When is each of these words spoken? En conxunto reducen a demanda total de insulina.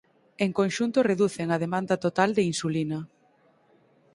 En 0.45 0.49
conxunto 0.59 1.05
reducen 1.11 1.47
a 1.51 1.61
demanda 1.65 1.95
total 2.05 2.29
de 2.37 2.43
insulina. 2.51 2.99